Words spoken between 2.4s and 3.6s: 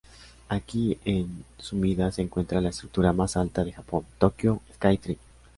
la estructura más